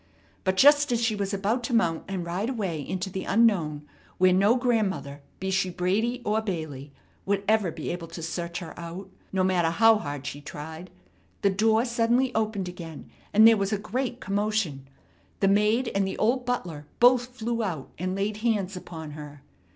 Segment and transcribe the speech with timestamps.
[0.43, 3.85] But just as she was about to mount and ride away into the unknown
[4.17, 6.91] where no grandmother, be she Brady or Bailey,
[7.23, 10.89] would ever be able to search her out, no matter how hard she tried,
[11.43, 14.87] the door suddenly opened again, and there was a great commotion.
[15.39, 19.43] The maid and the old butler both flew out, and laid hands upon her.